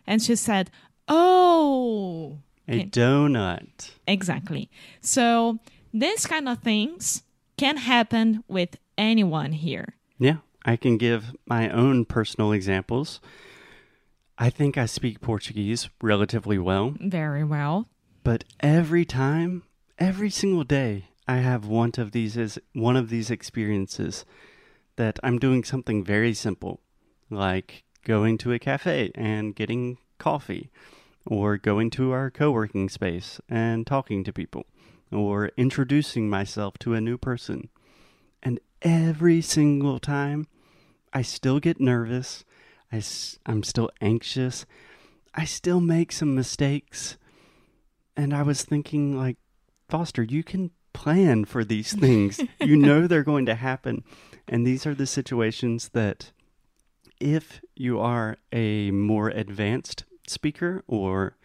and 0.07 0.23
she 0.23 0.37
said, 0.37 0.71
Oh, 1.09 2.39
A 2.69 2.73
Okay. 2.81 2.85
donut. 2.87 3.91
exactly. 4.07 4.71
So 5.01 5.59
these 5.93 6.27
kind 6.27 6.49
of 6.49 6.59
things 6.61 7.23
can 7.57 7.77
happen 7.77 8.45
with 8.49 8.77
anyone 8.97 9.53
here. 9.53 9.95
Yeah, 10.19 10.39
I 10.65 10.77
can 10.77 10.97
give 10.97 11.35
my 11.47 11.69
own 11.71 12.05
personal 12.05 12.53
examples. 12.53 13.21
I 14.39 14.49
think 14.51 14.77
I 14.79 14.87
speak 14.87 15.21
Portuguese 15.21 15.89
relatively 16.01 16.59
well, 16.59 16.95
Very 17.01 17.45
well. 17.45 17.89
but 18.25 18.45
every 18.61 19.05
time, 19.05 19.63
every 19.99 20.31
single 20.31 20.65
day, 20.65 21.09
I 21.29 21.37
have 21.39 21.67
one 21.67 21.93
of 21.99 22.13
these 22.13 22.37
is 22.37 22.59
one 22.73 22.97
of 22.97 23.09
these 23.11 23.31
experiences 23.31 24.25
that 24.97 25.19
I'm 25.23 25.39
doing 25.39 25.65
something 25.65 26.03
very 26.05 26.35
simple, 26.35 26.81
like 27.31 27.85
going 28.05 28.39
to 28.39 28.53
a 28.53 28.59
cafe 28.59 29.11
and 29.15 29.55
getting 29.55 29.99
coffee, 30.19 30.71
or 31.27 31.57
going 31.57 31.91
to 31.91 32.13
our 32.13 32.31
co-working 32.31 32.89
space 32.89 33.41
and 33.49 33.87
talking 33.87 34.25
to 34.25 34.33
people, 34.33 34.67
or 35.11 35.51
introducing 35.57 36.29
myself 36.29 36.79
to 36.79 36.95
a 36.95 37.01
new 37.01 37.17
person. 37.17 37.69
And 38.43 38.61
every 38.83 39.41
single 39.41 39.99
time, 39.99 40.47
I 41.13 41.23
still 41.23 41.61
get 41.61 41.81
nervous. 41.81 42.45
I, 42.93 43.03
am 43.47 43.63
still 43.63 43.91
anxious. 44.01 44.67
I 45.35 45.45
still 45.45 45.81
make 45.81 46.13
some 46.13 46.35
mistakes. 46.35 47.17
And 48.17 48.35
I 48.35 48.43
was 48.43 48.63
thinking, 48.63 49.17
like, 49.17 49.37
Foster, 49.89 50.23
you 50.23 50.43
can 50.43 50.71
plan 50.93 51.45
for 51.45 51.65
these 51.65 51.93
things. 51.93 52.41
you 52.61 52.77
know 52.77 53.07
they're 53.07 53.23
going 53.23 53.47
to 53.47 53.55
happen. 53.55 54.05
And 54.49 54.67
these 54.67 54.87
are 54.87 54.95
the 54.95 55.07
situations 55.07 55.91
that, 55.91 56.33
if 57.21 57.61
you 57.77 58.01
are 58.01 58.37
a 58.53 58.91
more 58.91 59.29
advanced 59.29 60.05
speaker 60.27 60.83
or, 60.87 61.37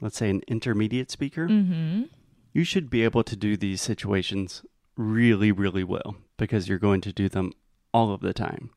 let's 0.00 0.16
say, 0.18 0.30
an 0.30 0.42
intermediate 0.48 1.10
speaker, 1.10 1.48
Mm-hmm. 1.48 2.04
you 2.52 2.64
should 2.64 2.88
be 2.90 3.02
able 3.04 3.22
to 3.24 3.36
do 3.36 3.56
these 3.56 3.80
situations 3.82 4.62
really, 4.96 5.52
really 5.52 5.84
well 5.84 6.16
because 6.36 6.68
you're 6.68 6.78
going 6.78 7.00
to 7.02 7.12
do 7.12 7.28
them 7.28 7.52
all 7.92 8.12
of 8.12 8.20
the 8.20 8.32
time. 8.34 8.70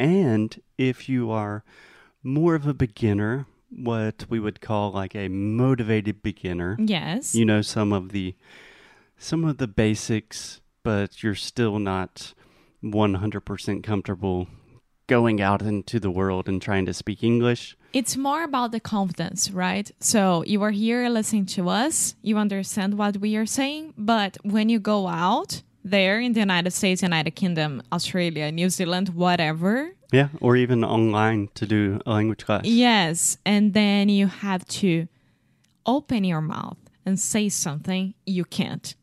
And 0.00 0.60
if 0.78 1.08
you 1.08 1.30
are 1.30 1.62
more 2.22 2.54
of 2.54 2.66
a 2.66 2.74
beginner, 2.74 3.46
what 3.70 4.26
we 4.28 4.40
would 4.40 4.60
call 4.60 4.90
like 4.92 5.14
a 5.14 5.28
motivated 5.28 6.22
beginner, 6.22 6.76
Yes. 6.78 7.34
you 7.34 7.44
know 7.44 7.62
some 7.62 7.92
of 7.92 8.10
the 8.12 8.34
some 9.16 9.44
of 9.44 9.58
the 9.58 9.68
basics, 9.68 10.60
but 10.82 11.22
you're 11.22 11.34
still 11.36 11.78
not 11.78 12.34
100% 12.82 13.82
comfortable 13.82 14.48
going 15.06 15.40
out 15.40 15.62
into 15.62 16.00
the 16.00 16.10
world 16.10 16.48
and 16.48 16.60
trying 16.60 16.86
to 16.86 16.92
speak 16.94 17.22
English. 17.22 17.76
It's 17.94 18.16
more 18.16 18.42
about 18.42 18.72
the 18.72 18.80
confidence, 18.80 19.50
right? 19.50 19.90
So 20.00 20.44
you 20.44 20.62
are 20.62 20.70
here 20.72 21.08
listening 21.08 21.46
to 21.56 21.68
us, 21.68 22.14
you 22.22 22.36
understand 22.36 22.98
what 22.98 23.16
we 23.18 23.36
are 23.36 23.46
saying, 23.46 23.94
but 23.96 24.36
when 24.42 24.68
you 24.68 24.78
go 24.80 25.06
out 25.08 25.62
there 25.84 26.18
in 26.20 26.32
the 26.32 26.40
United 26.40 26.72
States, 26.72 27.02
United 27.02 27.32
Kingdom, 27.32 27.82
Australia, 27.92 28.50
New 28.50 28.68
Zealand, 28.70 29.10
whatever, 29.10 29.90
Yeah, 30.12 30.28
or 30.40 30.56
even 30.56 30.82
online 30.84 31.48
to 31.54 31.66
do 31.66 32.00
a 32.06 32.10
language 32.12 32.44
class. 32.46 32.64
yes, 32.64 33.38
and 33.44 33.74
then 33.74 34.08
you 34.08 34.26
have 34.26 34.64
to 34.82 35.06
open 35.86 36.24
your 36.24 36.40
mouth 36.40 36.78
and 37.06 37.20
say 37.20 37.48
something 37.48 38.14
you 38.26 38.44
can't 38.44 38.94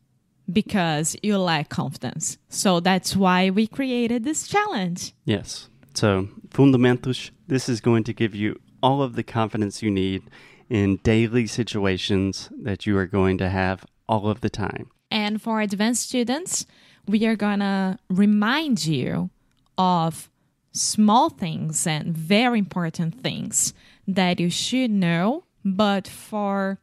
because 0.52 1.16
you 1.22 1.38
lack 1.38 1.70
confidence. 1.70 2.38
So 2.50 2.80
that's 2.80 3.16
why 3.16 3.52
we 3.52 3.68
created 3.68 4.24
this 4.24 4.48
challenge. 4.48 5.14
Yes. 5.24 5.70
So, 5.94 6.28
Fundamentos, 6.50 7.30
this 7.48 7.70
is 7.70 7.80
going 7.82 8.04
to 8.06 8.14
give 8.14 8.34
you 8.34 8.60
all 8.82 9.02
of 9.02 9.16
the 9.16 9.24
confidence 9.24 9.82
you 9.82 9.92
need 9.92 10.24
in 10.70 10.98
daily 10.98 11.48
situations 11.48 12.50
that 12.62 12.86
you 12.86 12.98
are 12.98 13.06
going 13.06 13.38
to 13.38 13.50
have 13.50 13.86
all 14.08 14.30
of 14.30 14.42
the 14.42 14.50
time. 14.50 14.90
And 15.10 15.42
for 15.42 15.60
advanced 15.60 16.04
students, 16.04 16.66
we 17.08 17.26
are 17.26 17.36
going 17.36 17.60
to 17.60 18.00
remind 18.10 18.86
you 18.86 19.30
of 19.78 20.30
small 20.72 21.30
things 21.30 21.86
and 21.86 22.16
very 22.16 22.60
important 22.60 23.22
things 23.22 23.74
that 24.08 24.40
you 24.40 24.50
should 24.50 24.92
know, 24.92 25.44
but 25.66 26.08
for 26.08 26.80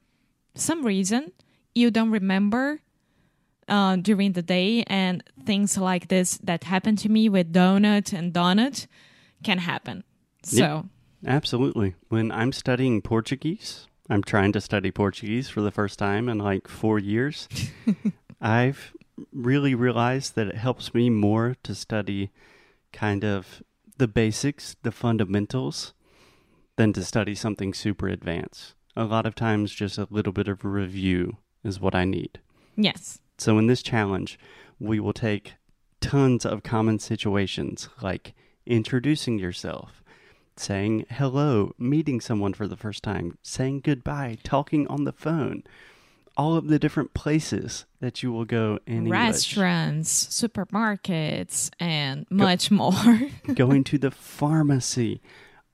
some 0.54 0.84
reason 0.84 1.32
you 1.74 1.90
don't 1.90 2.10
remember 2.10 2.80
uh, 3.68 3.96
during 3.96 4.32
the 4.32 4.42
day. 4.42 4.82
And 4.86 5.22
things 5.44 5.78
like 5.78 6.08
this 6.08 6.38
that 6.38 6.64
happened 6.64 6.98
to 6.98 7.08
me 7.08 7.28
with 7.28 7.52
donut 7.52 8.12
and 8.12 8.32
donut 8.32 8.86
can 9.42 9.58
happen. 9.58 10.04
So, 10.42 10.88
Absolutely. 11.26 11.94
When 12.08 12.30
I'm 12.30 12.52
studying 12.52 13.02
Portuguese, 13.02 13.86
I'm 14.08 14.22
trying 14.22 14.52
to 14.52 14.60
study 14.60 14.90
Portuguese 14.90 15.48
for 15.48 15.60
the 15.60 15.70
first 15.70 15.98
time 15.98 16.28
in 16.28 16.38
like 16.38 16.68
four 16.68 16.98
years. 16.98 17.48
I've 18.40 18.92
really 19.32 19.74
realized 19.74 20.34
that 20.36 20.46
it 20.46 20.56
helps 20.56 20.94
me 20.94 21.10
more 21.10 21.56
to 21.64 21.74
study 21.74 22.30
kind 22.92 23.24
of 23.24 23.62
the 23.98 24.08
basics, 24.08 24.76
the 24.82 24.92
fundamentals, 24.92 25.92
than 26.76 26.92
to 26.92 27.04
study 27.04 27.34
something 27.34 27.74
super 27.74 28.08
advanced. 28.08 28.74
A 28.96 29.04
lot 29.04 29.26
of 29.26 29.34
times, 29.34 29.74
just 29.74 29.98
a 29.98 30.08
little 30.10 30.32
bit 30.32 30.48
of 30.48 30.64
review 30.64 31.38
is 31.64 31.80
what 31.80 31.94
I 31.94 32.04
need. 32.04 32.40
yes. 32.76 33.20
So, 33.40 33.56
in 33.58 33.68
this 33.68 33.82
challenge, 33.82 34.36
we 34.80 34.98
will 34.98 35.12
take 35.12 35.54
tons 36.00 36.44
of 36.44 36.64
common 36.64 36.98
situations 36.98 37.88
like 38.02 38.34
introducing 38.66 39.38
yourself, 39.38 40.02
saying 40.58 41.06
hello, 41.10 41.74
meeting 41.78 42.20
someone 42.20 42.52
for 42.52 42.66
the 42.66 42.76
first 42.76 43.02
time, 43.02 43.38
saying 43.42 43.80
goodbye, 43.80 44.38
talking 44.42 44.86
on 44.88 45.04
the 45.04 45.12
phone, 45.12 45.62
all 46.36 46.56
of 46.56 46.68
the 46.68 46.78
different 46.78 47.14
places 47.14 47.84
that 48.00 48.22
you 48.22 48.30
will 48.30 48.44
go 48.44 48.78
in 48.86 49.06
English, 49.06 49.10
Restaurants, 49.56 50.26
supermarkets, 50.26 51.70
and 51.80 52.26
much 52.30 52.70
more. 52.70 53.20
going 53.54 53.84
to 53.84 53.98
the 53.98 54.10
pharmacy, 54.10 55.20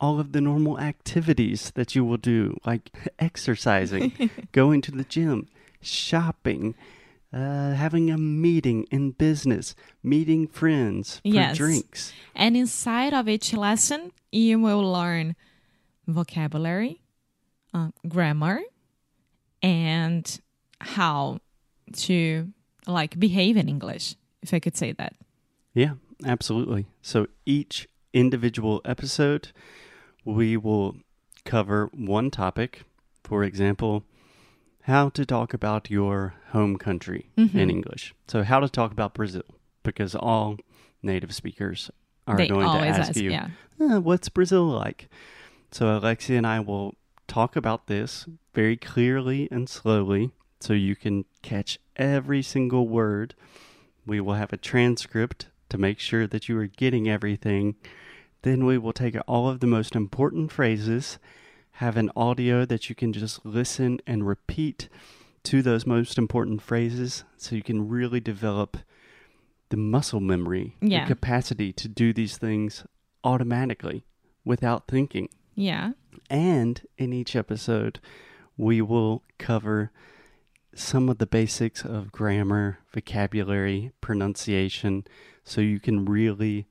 all 0.01 0.19
of 0.19 0.33
the 0.33 0.41
normal 0.41 0.81
activities 0.81 1.71
that 1.75 1.95
you 1.95 2.05
will 2.05 2.17
do, 2.17 2.57
like 2.65 2.91
exercising, 3.19 4.31
going 4.53 4.81
to 4.81 4.91
the 4.91 5.05
gym, 5.05 5.49
shopping, 5.83 6.75
uh, 7.35 7.73
having 7.75 8.11
a 8.11 8.17
meeting 8.17 8.87
in 8.91 9.11
business, 9.11 9.75
meeting 10.03 10.47
friends 10.47 11.17
for 11.25 11.29
Yes. 11.29 11.57
drinks. 11.57 12.13
And 12.35 12.57
inside 12.57 13.13
of 13.13 13.29
each 13.29 13.53
lesson, 13.53 14.13
you 14.31 14.61
will 14.61 14.83
learn 14.83 15.35
vocabulary, 16.07 17.01
uh, 17.73 17.91
grammar, 18.09 18.61
and 19.63 20.41
how 20.81 21.41
to 21.93 22.53
like 22.87 23.19
behave 23.19 23.57
in 23.57 23.69
English, 23.69 24.15
if 24.43 24.55
I 24.55 24.61
could 24.61 24.77
say 24.77 24.93
that. 24.93 25.15
Yeah, 25.75 25.95
absolutely. 26.25 26.87
So 27.03 27.27
each 27.47 27.89
individual 28.13 28.81
episode, 28.85 29.49
we 30.25 30.57
will 30.57 30.99
cover 31.45 31.91
one 31.93 32.31
topic. 32.31 32.83
For 33.25 33.43
example, 33.43 34.05
how 34.85 35.09
to 35.11 35.25
talk 35.25 35.55
about 35.55 35.91
your 35.91 36.35
home 36.51 36.77
country 36.77 37.31
in 37.37 37.71
English. 37.71 38.15
So, 38.29 38.43
how 38.43 38.61
to 38.61 38.69
talk 38.69 38.93
about 38.93 39.15
Brazil, 39.15 39.45
because 39.83 40.15
all 40.15 40.57
native 41.03 41.35
speakers 41.35 41.91
are 42.27 42.37
they 42.37 42.49
going 42.49 42.67
to 42.67 42.87
ask, 42.87 43.11
ask, 43.11 43.17
you, 43.17 43.31
yeah. 43.31 43.49
"Uh, 43.81 44.01
what's 44.01 44.29
Brazil 44.29 44.67
like? 44.67 45.09
So, 45.71 45.97
Alexia 45.97 46.37
and 46.39 46.47
I 46.47 46.61
will 46.61 46.95
talk 47.27 47.57
about 47.57 47.87
this 47.87 48.27
very 48.55 48.77
clearly 48.77 49.49
and 49.51 49.69
slowly 49.69 50.31
so 50.61 50.73
you 50.73 50.97
can 50.97 51.25
catch 51.43 51.79
every 51.97 52.43
single 52.43 52.87
word. 52.89 53.35
We 54.07 54.21
will 54.21 54.35
have 54.35 54.53
a 54.53 54.59
transcript 54.59 55.49
to 55.71 55.79
make 55.79 55.99
sure 55.99 56.27
that 56.27 56.49
you 56.49 56.59
are 56.59 56.67
getting 56.67 57.09
everything. 57.09 57.77
Then 58.43 58.67
we 58.67 58.77
will 58.79 58.93
take 58.93 59.17
all 59.27 59.49
of 59.49 59.61
the 59.61 59.67
most 59.67 59.97
important 59.97 60.53
phrases, 60.53 61.19
have 61.79 61.97
an 61.97 62.11
audio 62.17 62.65
that 62.65 62.89
you 62.89 62.95
can 62.95 63.13
just 63.13 63.45
listen 63.45 63.99
and 64.07 64.27
repeat 64.27 64.89
to 65.45 65.61
those 65.63 65.87
most 65.87 66.17
important 66.19 66.63
phrases 66.63 67.25
so 67.37 67.55
you 67.57 67.63
can 67.63 67.89
really 67.89 68.21
develop 68.21 68.77
the 69.71 69.77
muscle 69.77 70.21
memory, 70.21 70.77
Yeah. 70.81 71.05
the 71.05 71.15
capacity 71.15 71.73
to 71.73 71.89
do 71.89 72.13
these 72.13 72.37
things 72.37 72.85
automatically 73.25 74.05
without 74.45 74.87
thinking. 74.87 75.29
Yeah. 75.55 75.93
And 76.31 76.81
in 76.97 77.13
each 77.13 77.35
episode, 77.35 77.99
we 78.57 78.81
will 78.81 79.23
cover 79.39 79.91
some 80.75 81.09
of 81.09 81.19
the 81.19 81.27
basics 81.27 81.85
of 81.85 82.13
grammar, 82.13 82.79
vocabulary, 82.93 83.93
pronunciation, 84.01 85.05
so 85.45 85.61
you 85.61 85.81
can 85.81 86.05
really, 86.05 86.67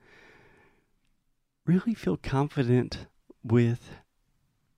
really 1.66 1.94
feel 1.94 2.18
confident 2.18 3.08
with 3.44 3.92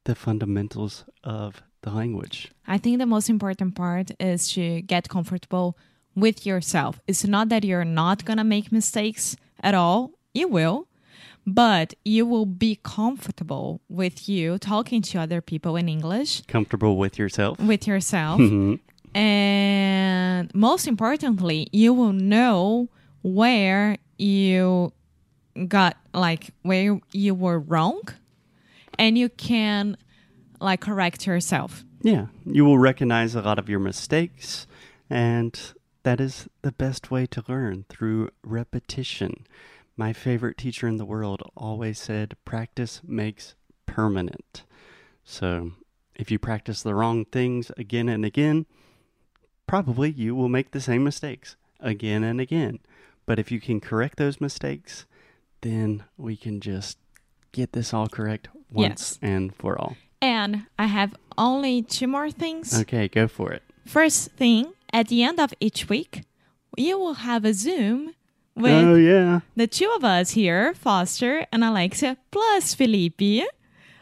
the 0.06 0.16
fundamentals 0.16 1.04
of 1.24 1.62
the 1.82 1.92
language. 1.92 2.52
I 2.68 2.78
think 2.78 2.98
the 3.00 3.06
most 3.06 3.30
important 3.30 3.76
part 3.76 4.12
is 4.20 4.48
to 4.54 4.82
get 4.82 5.10
comfortable 5.10 5.78
with 6.16 6.46
yourself. 6.46 7.00
It's 7.08 7.26
not 7.26 7.50
that 7.50 7.64
you're 7.64 7.86
not 7.86 8.26
going 8.26 8.38
to 8.38 8.44
make 8.44 8.72
mistakes 8.72 9.36
at 9.62 9.76
all. 9.76 10.12
You 10.34 10.48
will. 10.48 10.88
But 11.48 11.94
you 12.04 12.26
will 12.26 12.48
be 12.48 12.80
comfortable 12.82 13.80
with 13.88 14.28
you 14.28 14.58
talking 14.58 15.04
to 15.04 15.20
other 15.20 15.42
people 15.42 15.76
in 15.76 15.88
English, 15.88 16.42
Comfortable 16.48 16.98
with 16.98 17.20
yourself. 17.20 17.60
with 17.60 17.86
yourself. 17.86 18.40
Mhm. 18.42 18.80
And 19.14 20.54
most 20.56 20.88
importantly, 20.88 21.68
you 21.72 21.94
will 21.94 22.14
know 22.14 22.90
where 23.22 23.98
you 24.18 24.92
got 25.68 25.98
like 26.14 26.50
where 26.64 27.00
you 27.14 27.34
were 27.36 27.60
wrong 27.60 28.02
and 28.98 29.18
you 29.18 29.30
can 29.30 29.98
like 30.60 30.82
correct 30.82 31.28
yourself. 31.28 31.84
Yeah, 32.02 32.28
you 32.46 32.66
will 32.66 32.78
recognize 32.78 33.36
a 33.36 33.42
lot 33.42 33.60
of 33.60 33.70
your 33.70 33.80
mistakes, 33.80 34.68
and 35.10 35.60
that 36.04 36.22
is 36.22 36.48
the 36.62 36.72
best 36.72 37.10
way 37.10 37.26
to 37.28 37.44
learn 37.48 37.86
through 37.90 38.30
repetition. 38.44 39.48
My 39.98 40.14
favorite 40.14 40.58
teacher 40.58 40.88
in 40.88 40.98
the 40.98 41.06
world 41.06 41.42
always 41.56 42.00
said, 42.00 42.36
practice 42.46 43.02
makes 43.04 43.56
permanent. 43.86 44.64
So, 45.24 45.72
if 46.16 46.30
you 46.30 46.38
practice 46.38 46.84
the 46.84 46.94
wrong 46.94 47.26
things 47.26 47.72
again 47.78 48.10
and 48.10 48.24
again, 48.24 48.66
probably 49.68 50.12
you 50.12 50.36
will 50.36 50.50
make 50.50 50.72
the 50.72 50.82
same 50.82 51.04
mistakes 51.04 51.56
again 51.80 52.24
and 52.24 52.40
again. 52.40 52.80
But 53.26 53.40
if 53.40 53.52
you 53.52 53.60
can 53.60 53.80
correct 53.80 54.18
those 54.18 54.40
mistakes, 54.40 55.06
then 55.62 56.04
we 56.18 56.38
can 56.38 56.60
just 56.60 56.98
get 57.56 57.72
this 57.74 57.94
all 57.94 58.08
correct 58.08 58.48
once 58.72 59.18
Yes. 59.18 59.20
and 59.22 59.56
for 59.56 59.80
all. 59.80 59.96
And 60.22 60.64
I 60.78 60.88
have 60.88 61.16
only 61.38 61.82
two 61.82 62.08
more 62.08 62.30
things. 62.32 62.80
Okay, 62.82 63.08
go 63.08 63.28
for 63.28 63.52
it. 63.52 63.64
First 63.86 64.32
thing, 64.32 64.74
at 64.92 65.08
the 65.08 65.24
end 65.24 65.40
of 65.40 65.54
each 65.60 65.88
week, 65.90 66.24
you 66.78 66.98
will 66.98 67.16
have 67.30 67.46
a 67.46 67.54
Zoom 67.54 68.14
with 68.56 68.84
oh 68.86 68.96
yeah. 68.96 69.42
the 69.56 69.68
two 69.68 69.90
of 69.96 70.04
us 70.04 70.32
here, 70.32 70.74
Foster 70.74 71.46
and 71.52 71.64
Alexia, 71.64 72.18
plus 72.32 72.74
Felipe, 72.74 73.44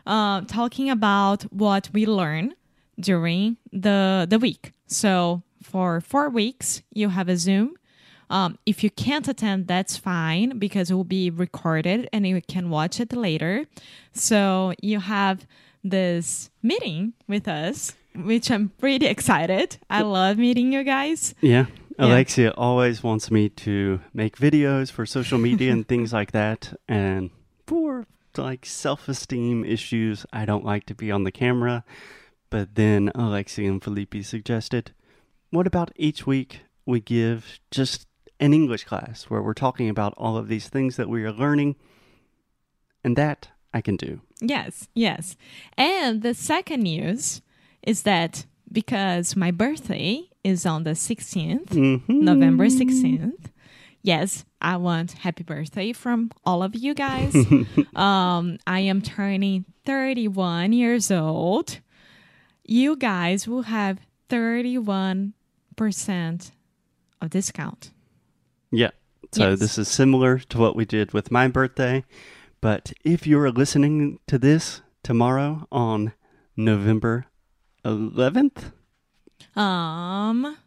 uh, 0.05 0.41
talking 0.41 0.89
about 0.89 1.43
what 1.51 1.89
we 1.93 2.05
learn 2.05 2.53
during 2.99 3.57
the 3.71 4.25
the 4.29 4.39
week. 4.39 4.71
So 4.87 5.41
for 5.61 6.01
four 6.01 6.29
weeks, 6.29 6.83
you 6.93 7.09
have 7.09 7.27
a 7.29 7.37
Zoom. 7.37 7.75
Um, 8.33 8.57
if 8.65 8.83
you 8.83 8.89
can't 8.89 9.27
attend, 9.27 9.67
that's 9.67 9.95
fine 9.95 10.57
because 10.57 10.89
it 10.89 10.95
will 10.95 11.03
be 11.03 11.29
recorded 11.29 12.09
and 12.11 12.25
you 12.25 12.41
can 12.41 12.71
watch 12.71 12.99
it 12.99 13.13
later. 13.13 13.65
So 14.11 14.73
you 14.81 14.99
have 14.99 15.45
this 15.83 16.49
meeting 16.63 17.13
with 17.27 17.47
us, 17.47 17.93
which 18.15 18.49
I'm 18.49 18.69
pretty 18.79 19.05
excited. 19.05 19.77
I 19.87 20.01
love 20.01 20.39
meeting 20.39 20.73
you 20.73 20.83
guys. 20.83 21.35
Yeah. 21.41 21.67
Yeah. 21.99 22.07
Alexia 22.07 22.49
always 22.57 23.03
wants 23.03 23.29
me 23.29 23.49
to 23.49 23.99
make 24.15 24.37
videos 24.37 24.91
for 24.91 25.05
social 25.05 25.37
media 25.37 25.71
and 25.71 25.87
things 25.87 26.11
like 26.11 26.31
that. 26.31 26.73
And 26.87 27.29
for 27.67 28.07
like 28.35 28.65
self 28.65 29.07
esteem 29.07 29.63
issues, 29.63 30.25
I 30.33 30.45
don't 30.45 30.65
like 30.65 30.87
to 30.87 30.95
be 30.95 31.11
on 31.11 31.23
the 31.23 31.31
camera. 31.31 31.83
But 32.49 32.73
then 32.73 33.11
Alexia 33.13 33.69
and 33.69 33.83
Felipe 33.83 34.23
suggested, 34.23 34.91
what 35.51 35.67
about 35.67 35.91
each 35.95 36.25
week 36.25 36.61
we 36.83 36.99
give 36.99 37.59
just 37.69 38.07
an 38.43 38.53
English 38.53 38.83
class 38.83 39.23
where 39.29 39.41
we're 39.41 39.53
talking 39.53 39.89
about 39.89 40.13
all 40.17 40.35
of 40.37 40.47
these 40.47 40.67
things 40.69 40.95
that 40.97 41.09
we 41.09 41.23
are 41.23 41.31
learning? 41.31 41.75
And 43.03 43.15
that 43.17 43.49
I 43.73 43.81
can 43.81 43.95
do. 43.97 44.21
Yes, 44.41 44.87
yes. 44.93 45.35
And 45.77 46.21
the 46.21 46.33
second 46.33 46.83
news 46.83 47.41
is 47.81 48.03
that 48.03 48.45
because 48.71 49.35
my 49.35 49.51
birthday 49.51 50.29
is 50.43 50.65
on 50.65 50.83
the 50.83 50.91
16th, 50.95 51.69
Mhm. 51.69 52.07
November 52.09 52.67
16th, 52.69 53.49
yes, 54.01 54.45
I 54.61 54.77
want 54.77 55.13
happy 55.23 55.43
birthday 55.43 55.93
from 55.93 56.31
all 56.45 56.63
of 56.63 56.75
you 56.75 56.93
guys. 56.93 57.35
um, 57.95 58.57
I 58.67 58.79
am 58.81 59.01
turning 59.01 59.65
31 59.85 60.71
years 60.73 61.11
old. 61.11 61.79
You 62.65 62.95
guys 62.95 63.47
will 63.47 63.63
have 63.63 63.99
31% 64.29 65.33
of 67.21 67.29
discount. 67.29 67.91
Yeah. 68.75 68.89
So 69.31 69.49
Yes. 69.51 69.59
this 69.59 69.77
is 69.77 69.87
similar 69.87 70.39
to 70.39 70.57
what 70.57 70.75
we 70.75 70.83
did 70.85 71.13
with 71.13 71.31
my 71.31 71.47
birthday. 71.47 72.03
But 72.59 72.91
if 73.03 73.27
you're 73.27 73.51
listening 73.51 74.19
to 74.27 74.37
this 74.39 74.81
tomorrow 75.03 75.67
on 75.71 76.13
November 76.57 77.25
11th, 77.85 78.71
Um, 79.55 80.57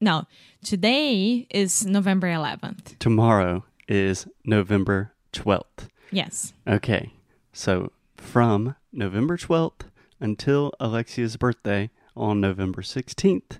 no, 0.00 0.24
today 0.64 1.46
is 1.50 1.84
November 1.84 2.28
11th. 2.28 2.98
tomorrow 2.98 3.64
is 3.88 4.26
November 4.44 5.12
12th. 5.32 5.88
Yes. 6.10 6.54
Okay. 6.66 7.12
So 7.52 7.92
from 8.16 8.76
November 8.92 9.36
12th 9.36 9.90
until 10.20 10.72
Alexia's 10.80 11.36
birthday 11.36 11.90
on 12.16 12.40
November 12.40 12.80
16th, 12.82 13.58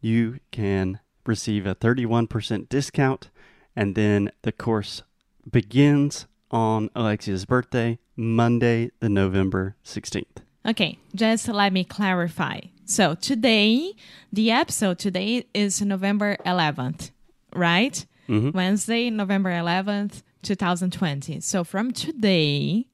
you 0.00 0.38
can 0.50 0.98
receive 1.28 1.66
a 1.66 1.74
31% 1.74 2.68
discount. 2.68 3.30
And 3.76 3.94
then 3.94 4.30
the 4.42 4.50
course 4.50 5.02
begins 5.48 6.26
on 6.50 6.90
Alexia's 6.96 7.44
birthday, 7.44 7.98
Monday, 8.16 8.90
the 9.00 9.08
November 9.08 9.76
16th. 9.84 10.42
Okay, 10.66 10.98
just 11.14 11.46
let 11.48 11.72
me 11.72 11.84
clarify. 11.84 12.60
So 12.84 13.14
today, 13.14 13.92
the 14.32 14.50
episode 14.50 14.98
today 14.98 15.46
is 15.54 15.80
November 15.82 16.36
11th, 16.44 17.10
right? 17.54 18.04
Mhm. 18.28 18.52
Wednesday, 18.54 19.10
November 19.10 19.50
11th, 19.50 20.22
2020. 20.42 21.40
So 21.40 21.64
from 21.64 21.92
today 21.92 22.86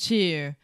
to 0.00 0.54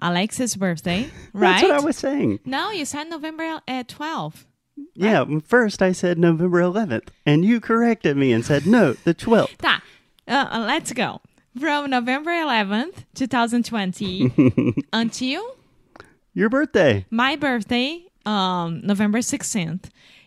Alexia's 0.00 0.56
birthday, 0.56 1.08
right? 1.32 1.52
That's 1.60 1.62
what 1.62 1.80
I 1.80 1.84
was 1.84 1.96
saying. 1.96 2.40
no, 2.44 2.70
you 2.70 2.84
said 2.84 3.04
November 3.08 3.60
at 3.66 3.88
12. 3.88 4.46
Yeah, 4.94 5.24
first 5.46 5.82
I 5.82 5.92
said 5.92 6.18
November 6.18 6.60
11th, 6.60 7.08
and 7.26 7.44
you 7.44 7.60
corrected 7.60 8.16
me 8.16 8.32
and 8.32 8.44
said, 8.44 8.66
no, 8.66 8.92
the 8.94 9.14
12th. 9.14 9.56
Tá. 9.58 9.80
Uh, 10.26 10.46
uh, 10.50 10.64
let's 10.66 10.92
go. 10.92 11.20
From 11.58 11.90
November 11.90 12.30
11th, 12.30 13.04
2020 13.14 14.32
until 14.92 15.56
Your 16.34 16.48
birthday. 16.48 17.06
my 17.10 17.36
birthday, 17.36 18.02
um, 18.26 18.80
November 18.84 19.18
16th, 19.18 19.84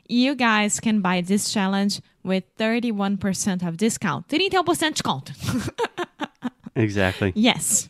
you 0.07 0.35
guys 0.35 0.79
can 0.79 1.01
buy 1.01 1.19
this 1.21 1.51
challenge 1.51 1.99
with 2.23 2.43
31% 2.57 3.67
of 3.67 3.75
discount. 3.77 4.27
31% 4.29 4.93
discount. 4.93 5.31
Exactly. 6.75 7.33
Yes. 7.35 7.89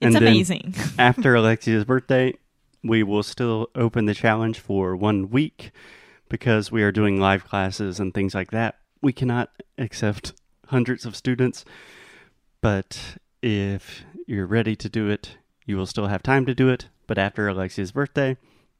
It's 0.00 0.12
then- 0.12 0.22
amazing. 0.22 0.74
After 0.98 1.34
Alexia's 1.34 1.84
birthday, 1.84 2.34
we 2.82 3.02
will 3.02 3.22
still 3.22 3.68
open 3.74 4.06
the 4.06 4.14
challenge 4.14 4.58
for 4.58 4.96
one 4.96 5.30
week 5.30 5.70
because 6.28 6.72
we 6.72 6.82
are 6.82 6.92
doing 6.92 7.20
live 7.20 7.44
classes 7.44 8.00
and 8.00 8.14
things 8.14 8.34
like 8.34 8.50
that. 8.50 8.76
We 9.02 9.12
cannot 9.12 9.50
accept 9.78 10.32
hundreds 10.68 11.04
of 11.04 11.16
students, 11.16 11.64
but 12.60 13.16
if 13.42 14.02
you're 14.26 14.46
ready 14.46 14.76
to 14.76 14.88
do 14.88 15.08
it, 15.08 15.36
you 15.66 15.76
will 15.76 15.86
still 15.86 16.06
have 16.06 16.22
time 16.22 16.46
to 16.46 16.54
do 16.54 16.68
it. 16.68 16.88
But 17.06 17.18
after 17.18 17.48
Alexia's 17.48 17.92
birthday, 17.92 18.36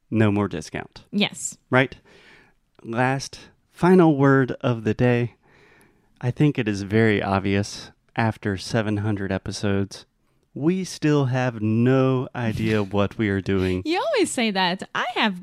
no 0.09 0.31
more 0.31 0.47
discount. 0.47 1.05
yes. 1.11 1.57
right? 1.69 1.95
Last, 2.83 3.39
final 3.71 4.15
word 4.15 4.51
of 4.61 4.83
the 4.83 4.93
day. 4.93 5.35
I 6.19 6.31
think 6.31 6.57
it 6.57 6.67
is 6.67 6.83
very 6.83 7.21
obvious 7.21 7.91
after 8.15 8.57
700 8.57 9.31
episodes, 9.31 10.05
we 10.53 10.83
still 10.83 11.25
have 11.25 11.61
no 11.61 12.27
idea 12.35 12.83
what 12.83 13.17
we 13.17 13.29
are 13.29 13.41
doing. 13.41 13.81
You 13.85 14.01
always 14.01 14.31
say 14.31 14.51
that. 14.51 14.83
I 14.93 15.05
have 15.15 15.41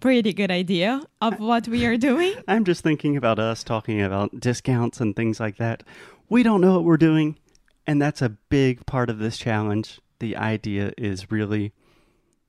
pretty 0.00 0.32
good 0.32 0.50
idea 0.50 1.02
of 1.20 1.38
what 1.38 1.68
we 1.68 1.86
are 1.86 1.96
doing. 1.96 2.34
I'm 2.48 2.64
just 2.64 2.82
thinking 2.82 3.16
about 3.16 3.38
us 3.38 3.62
talking 3.62 4.02
about 4.02 4.40
discounts 4.40 5.00
and 5.00 5.14
things 5.14 5.38
like 5.38 5.56
that. 5.58 5.82
We 6.28 6.42
don't 6.42 6.60
know 6.60 6.74
what 6.74 6.84
we're 6.84 6.96
doing, 6.96 7.38
and 7.86 8.02
that's 8.02 8.20
a 8.20 8.30
big 8.30 8.84
part 8.86 9.08
of 9.08 9.18
this 9.18 9.38
challenge. 9.38 10.00
The 10.18 10.36
idea 10.36 10.92
is 10.98 11.30
really, 11.30 11.72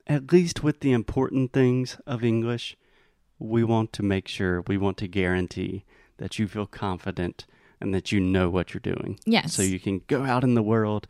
at 0.08 0.32
least 0.34 0.64
with 0.64 0.80
the 0.80 0.92
important 0.92 1.54
things 1.54 1.98
of 2.08 2.24
English, 2.24 2.76
we 3.38 3.64
want 3.64 3.94
to 3.94 4.04
make 4.04 4.28
sure, 4.28 4.62
we 4.68 4.78
want 4.78 4.98
to 4.98 5.08
guarantee 5.08 5.86
that 6.18 6.40
you 6.40 6.48
feel 6.48 6.66
confident 6.66 7.46
and 7.80 7.94
that 7.94 8.12
you 8.12 8.20
know 8.20 8.50
what 8.50 8.74
you're 8.74 8.82
doing. 8.82 9.20
Yes. 9.26 9.54
So 9.54 9.62
you 9.62 9.80
can 9.80 10.02
go 10.08 10.26
out 10.26 10.44
in 10.44 10.56
the 10.56 10.64
world 10.64 11.08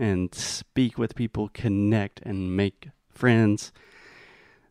and 0.00 0.34
speak 0.34 0.98
with 0.98 1.14
people, 1.14 1.50
connect, 1.52 2.20
and 2.24 2.56
make 2.56 2.88
friends. 3.10 3.70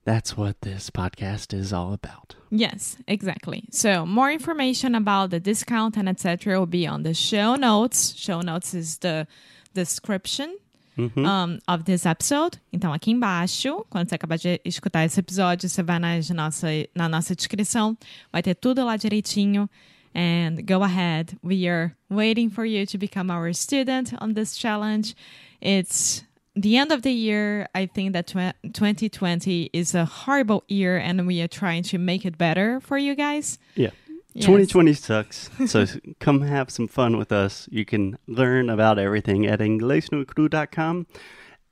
That's 0.04 0.36
what 0.36 0.62
this 0.62 0.90
podcast 0.90 1.54
is 1.54 1.72
all 1.72 1.94
about. 1.94 2.36
Yes, 2.50 2.98
exactly. 3.08 3.66
So 3.70 4.06
more 4.06 4.32
information 4.32 4.96
about 4.96 5.30
the 5.30 5.40
discount 5.40 5.98
and 5.98 6.10
etc. 6.10 6.58
will 6.58 6.66
be 6.66 6.88
on 6.88 7.04
the 7.04 7.14
show 7.14 7.56
notes. 7.56 8.16
Show 8.18 8.42
notes 8.42 8.74
is 8.74 8.98
the 8.98 9.28
description 9.76 10.58
um, 10.98 11.60
of 11.68 11.84
this 11.86 12.06
episode. 12.06 12.58
Então 12.74 12.92
aqui 12.92 13.12
embaixo, 13.12 13.86
quando 13.90 14.10
você 14.10 14.16
acabar 14.16 14.38
de 14.38 14.60
escutar 14.66 15.06
esse 15.06 15.20
episódio, 15.20 15.70
você 15.70 15.84
vai 15.84 16.00
nas 16.00 16.30
nossa, 16.32 16.68
na 16.96 17.08
nossa 17.08 17.36
descrição, 17.36 17.96
vai 18.32 18.42
ter 18.42 18.56
tudo 18.56 18.84
lá 18.84 18.98
direitinho. 18.98 19.70
And 20.14 20.66
go 20.66 20.84
ahead. 20.84 21.38
We 21.42 21.68
are 21.68 21.96
waiting 22.10 22.50
for 22.50 22.66
you 22.66 22.86
to 22.88 22.98
become 22.98 23.30
our 23.30 23.54
student 23.54 24.14
on 24.18 24.34
this 24.34 24.58
challenge. 24.58 25.16
It's 25.62 26.24
the 26.56 26.78
end 26.78 26.92
of 26.92 27.04
the 27.04 27.12
year, 27.12 27.68
I 27.74 27.86
think 27.86 28.14
that 28.14 28.28
tw- 28.28 28.74
2020 28.74 29.70
is 29.72 29.96
a 29.96 30.06
horrible 30.06 30.64
year, 30.68 30.98
and 30.98 31.26
we 31.26 31.42
are 31.42 31.48
trying 31.48 31.84
to 31.84 31.98
make 31.98 32.26
it 32.26 32.38
better 32.38 32.80
for 32.80 32.98
you 32.98 33.16
guys. 33.16 33.58
Yeah. 33.76 33.92
Yes. 34.34 34.46
2020 34.46 34.94
sucks. 34.94 35.50
so 35.66 35.86
come 36.20 36.42
have 36.42 36.70
some 36.70 36.88
fun 36.88 37.18
with 37.18 37.32
us. 37.32 37.68
You 37.72 37.84
can 37.86 38.18
learn 38.28 38.70
about 38.70 39.00
everything 39.00 39.48
at 39.48 39.60
inglesnocru.com. 39.60 41.08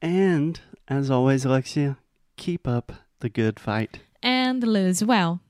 And 0.01 0.59
as 0.87 1.11
always, 1.11 1.45
Alexia, 1.45 1.97
keep 2.35 2.67
up 2.67 2.91
the 3.19 3.29
good 3.29 3.59
fight. 3.59 3.99
And 4.23 4.63
lose 4.63 5.03
well. 5.03 5.41